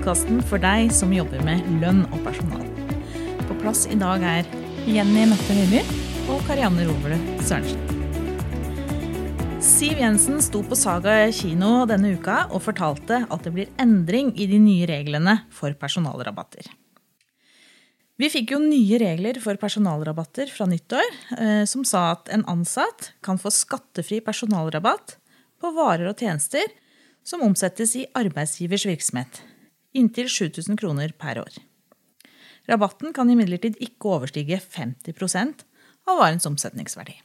[0.00, 2.62] podkasten for deg som jobber med lønn og personal.
[3.44, 4.46] På plass i dag er
[4.88, 5.82] Jenny Mette Høiby.
[6.32, 7.98] og Karianne Rovle Sørensen.
[9.60, 14.46] Siv Jensen sto på Saga kino denne uka og fortalte at det blir endring i
[14.48, 16.70] de nye reglene for personalrabatter.
[18.16, 23.12] Vi fikk jo nye regler for personalrabatter fra nyttår, eh, som sa at en ansatt
[23.20, 25.18] kan få skattefri personalrabatt
[25.60, 26.72] på varer og tjenester
[27.22, 29.42] som omsettes i arbeidsgivers virksomhet,
[29.96, 31.56] inntil 7000 kroner per år.
[32.70, 35.64] Rabatten kan imidlertid ikke overstige 50%
[36.10, 37.16] av varens omsetningsverdi.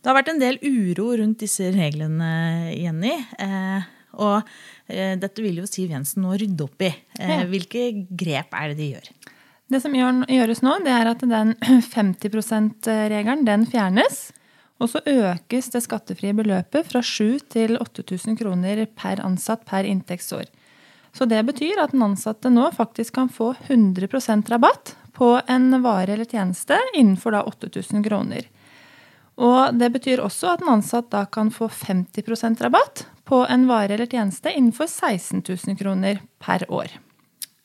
[0.00, 3.14] Det har vært en del uro rundt disse reglene, Jenny.
[3.42, 4.42] eh, Og
[4.88, 6.92] eh, dette vil jo Siv Jensen nå rydde opp i.
[7.20, 9.10] Eh, Hvilke grep er det de gjør?
[9.68, 11.52] Det som gjøres nå, det er at den
[11.96, 14.30] 50 %-regelen den fjernes.
[14.78, 20.46] Og så økes det skattefrie beløpet fra 7000 til 8000 kroner per ansatt per inntektsår.
[21.16, 26.12] Så det betyr at den ansatte nå faktisk kan få 100% rabatt på en vare
[26.12, 28.44] eller tjeneste innenfor da 8000 kroner.
[29.40, 33.96] Og det betyr også at en ansatt da kan få 50% rabatt på en vare
[33.96, 36.92] eller tjeneste innenfor 16 000 kroner per år.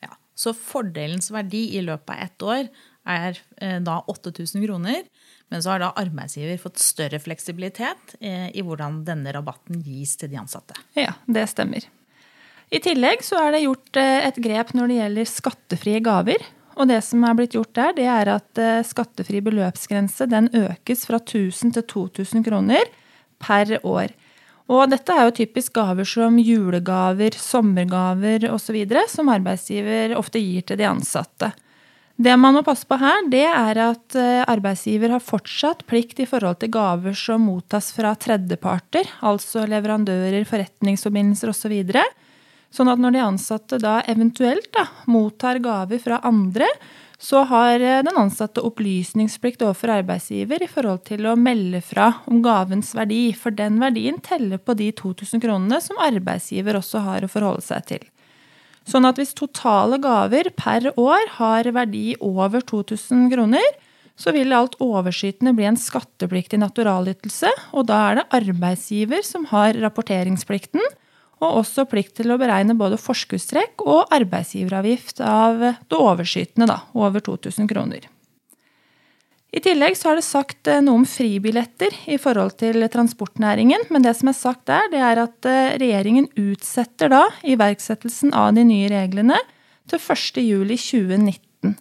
[0.00, 0.16] Ja.
[0.34, 2.66] Så fordelens verdi i løpet av ett år
[3.04, 5.04] er eh, da 8000 kroner.
[5.52, 10.32] Men så har da arbeidsgiver fått større fleksibilitet eh, i hvordan denne rabatten gis til
[10.32, 10.76] de ansatte.
[10.96, 11.84] Ja, det stemmer.
[12.72, 16.44] I tillegg så er det gjort eh, et grep når det gjelder skattefrie gaver.
[16.80, 21.04] Og det som er blitt gjort der, det er at eh, skattefri beløpsgrense den økes
[21.08, 22.88] fra 1000 til 2000 kroner
[23.42, 24.14] per år.
[24.72, 28.78] Og dette er jo typisk gaver som julegaver, sommergaver osv.
[29.10, 31.52] som arbeidsgiver ofte gir til de ansatte.
[32.22, 36.28] Det man må passe på her, det er at eh, arbeidsgiver har fortsatt plikt i
[36.28, 41.76] forhold til gaver som mottas fra tredjeparter, altså leverandører, forretningsforbindelser osv.
[42.72, 46.68] Sånn at når de ansatte da eventuelt da, mottar gaver fra andre,
[47.22, 52.40] så har eh, den ansatte opplysningsplikt overfor arbeidsgiver i forhold til å melde fra om
[52.42, 57.30] gavens verdi, for den verdien teller på de 2000 kronene som arbeidsgiver også har å
[57.30, 58.08] forholde seg til.
[58.88, 63.68] Sånn at hvis totale gaver per år har verdi over 2000 kroner,
[64.18, 69.78] så vil alt overskytende bli en skattepliktig naturalytelse, og da er det arbeidsgiver som har
[69.78, 70.82] rapporteringsplikten,
[71.42, 77.24] og også plikt til å beregne både forskuddstrekk og arbeidsgiveravgift av det overskytende, da, over
[77.24, 78.06] 2000 kroner.
[79.52, 83.84] I tillegg så er det sagt eh, noe om fribilletter i forhold til transportnæringen.
[83.92, 88.54] Men det som er sagt der, det er at eh, regjeringen utsetter da iverksettelsen av
[88.56, 89.36] de nye reglene
[89.90, 91.76] til 1.7.2019.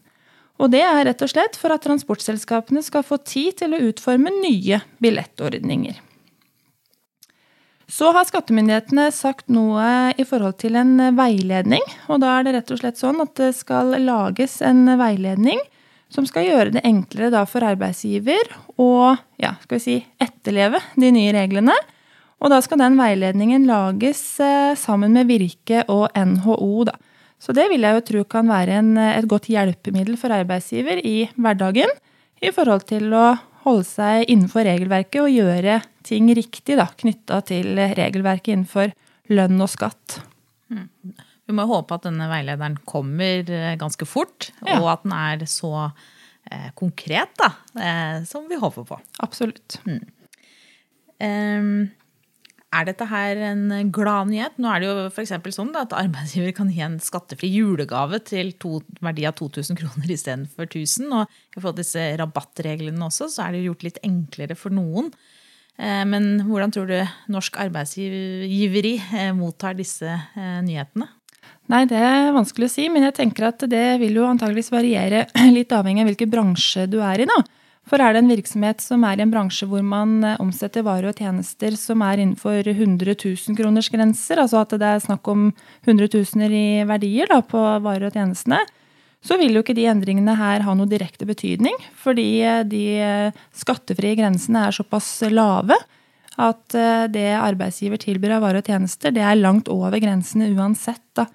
[0.61, 4.33] Og det er rett og slett for at transportselskapene skal få tid til å utforme
[4.41, 5.95] nye billettordninger.
[7.91, 11.83] Så har skattemyndighetene sagt noe i forhold til en veiledning.
[12.07, 15.59] Og da er det rett og slett sånn at det skal lages en veiledning
[16.11, 18.47] som skal gjøre det enklere for arbeidsgiver
[18.79, 21.75] å ja, skal vi si, etterleve de nye reglene.
[22.39, 26.87] Og da skal den veiledningen lages eh, sammen med Virke og NHO.
[26.87, 26.95] Da.
[27.43, 31.25] Så det vil jeg jo tro kan være en, et godt hjelpemiddel for arbeidsgiver i
[31.35, 31.91] hverdagen
[32.41, 33.33] i forhold til å
[33.65, 38.93] holde seg innenfor regelverket og gjøre ting riktig knytta til regelverket innenfor
[39.31, 40.19] lønn og skatt.
[40.71, 44.79] Vi må håpe at denne veilederen kommer eh, ganske fort, Ja.
[44.79, 45.71] og at den er så
[46.49, 48.99] eh, konkret da, eh, som vi håper på.
[49.25, 49.79] Absolutt.
[51.19, 51.91] Ehm,
[52.71, 54.55] er dette her en glad nyhet?
[54.61, 58.79] Nå er det jo for sånn at arbeidsgiver kan gi en skattefri julegave til to,
[59.03, 61.11] verdi av 2000 kroner istedenfor 1000.
[61.11, 64.73] Og i forhold til disse rabattreglene også, så er det jo gjort litt enklere for
[64.75, 65.11] noen.
[65.77, 66.99] Eh, Men hvordan tror du
[67.33, 71.09] norsk arbeidsgiveri eh, mottar disse eh, nyhetene?
[71.71, 75.25] Nei, det er vanskelig å si, men jeg tenker at det vil jo antageligvis variere
[75.57, 77.27] litt avhengig av hvilken bransje du er i.
[77.29, 77.41] da.
[77.89, 81.11] For er det en virksomhet som er i en bransje hvor man eh, omsetter varer
[81.11, 85.49] og tjenester som er innenfor 100 000 kroners grenser, altså at det er snakk om
[85.87, 88.61] hundretusener i verdier da, på varer og tjenestene,
[89.21, 93.41] så vil jo ikke de endringene her ha noe direkte betydning, fordi eh, de eh,
[93.57, 95.77] skattefrie grensene er såpass lave
[96.41, 96.73] at
[97.11, 101.03] det arbeidsgiver tilbyr av varer og tjenester, det er langt over grensene uansett.
[101.13, 101.25] da.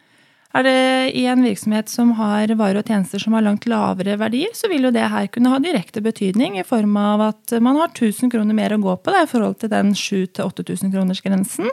[0.57, 4.55] Er det i en virksomhet som har varer og tjenester som har langt lavere verdier,
[4.57, 7.91] så vil jo det her kunne ha direkte betydning i form av at man har
[7.93, 11.69] 1000 kroner mer å gå på da, i forhold til den 7000-8000 kroners grensen,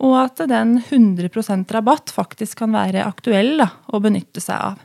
[0.00, 4.84] og at den 100% rabatt faktisk kan være aktuell da, å benytte seg av.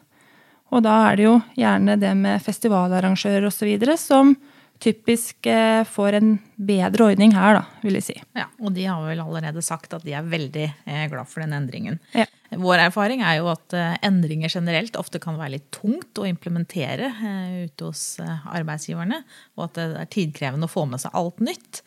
[0.72, 3.76] Og da er det jo gjerne det med festivalarrangører osv.
[4.00, 4.36] som
[4.80, 8.18] typisk eh, får en bedre ordning her, da, vil jeg si.
[8.36, 11.56] Ja, og de har vel allerede sagt at de er veldig eh, glad for den
[11.56, 12.00] endringen.
[12.16, 12.28] Ja.
[12.54, 17.10] Vår erfaring er jo at eh, endringer generelt ofte kan være litt tungt å implementere
[17.10, 19.24] eh, ute hos eh, arbeidsgiverne.
[19.58, 21.82] Og at det er tidkrevende å få med seg alt nytt.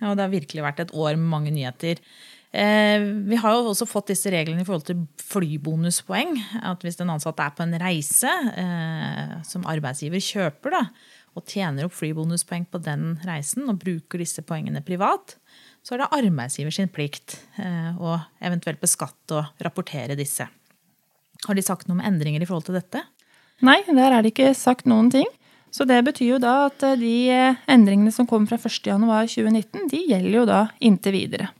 [0.00, 2.00] Og det har virkelig vært et år med mange nyheter.
[2.48, 6.38] Vi har jo også fått disse reglene i forhold til flybonuspoeng.
[6.64, 8.32] At hvis en ansatt er på en reise
[9.44, 10.80] som arbeidsgiver kjøper, da,
[11.36, 15.36] og tjener opp flybonuspoeng på den reisen og bruker disse poengene privat,
[15.86, 20.48] så er det arbeidsgiver sin plikt eh, å eventuelt beskatte og rapportere disse.
[21.46, 23.04] Har de sagt noe om endringer i forhold til dette?
[23.64, 25.28] Nei, der er det ikke sagt noen ting.
[25.74, 30.02] Så det betyr jo da at eh, de eh, endringene som kom fra 1.1.2019, de
[30.10, 31.54] gjelder jo da inntil videre.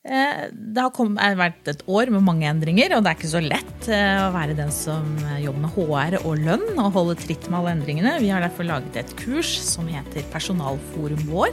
[0.00, 4.30] Det har vært et år med mange endringer, og det er ikke så lett å
[4.32, 5.04] være den som
[5.38, 8.14] jobber med HR og lønn og holde tritt med alle endringene.
[8.24, 11.52] Vi har derfor laget et kurs som heter Personalforum vår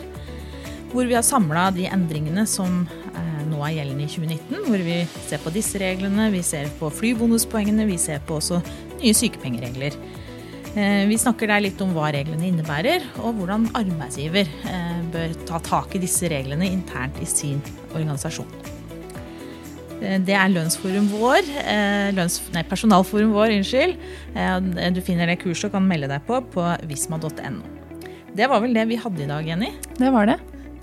[0.91, 4.67] hvor vi har samla de endringene som eh, nå er gjeldende i 2019.
[4.67, 8.61] Hvor vi ser på disse reglene, vi ser på flybonuspoengene, vi ser på også
[9.01, 9.97] nye sykepengeregler.
[10.77, 15.61] Eh, vi snakker der litt om hva reglene innebærer, og hvordan arbeidsgiver eh, bør ta
[15.65, 17.61] tak i disse reglene internt i sin
[17.93, 18.49] organisasjon.
[19.97, 21.47] Det er lønnsforum vår,
[22.13, 23.95] lønns, nei, personalforum vår, unnskyld.
[24.93, 27.63] Du finner det kurset og kan melde deg på på visma.no.
[28.37, 29.71] Det var vel det vi hadde i dag, Jenny?
[29.97, 30.37] Det var det.